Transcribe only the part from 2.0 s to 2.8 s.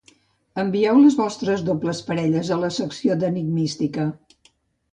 parelles a